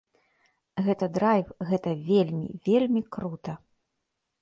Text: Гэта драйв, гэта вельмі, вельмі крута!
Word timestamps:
Гэта 0.87 1.09
драйв, 1.19 1.47
гэта 1.73 1.89
вельмі, 2.09 2.51
вельмі 2.71 3.01
крута! 3.15 3.53